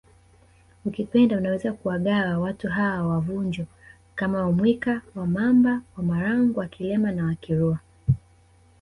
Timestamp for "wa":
3.13-3.19